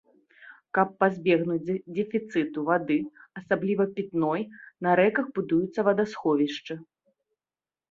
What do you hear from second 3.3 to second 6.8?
асабліва пітной, на рэках будуюцца вадасховішчы.